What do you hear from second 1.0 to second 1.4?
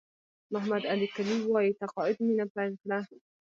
کلي